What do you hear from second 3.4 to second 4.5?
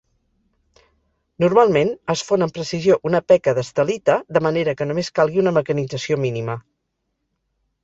d'estelita, de